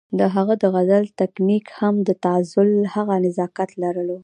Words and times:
د 0.19 0.21
هغه 0.35 0.53
د 0.61 0.63
غزل 0.73 1.03
تکنيک 1.21 1.65
هم 1.79 1.95
د 2.07 2.09
تغزل 2.23 2.69
هغه 2.95 3.13
نزاکت 3.25 3.69
لرلو 3.83 4.17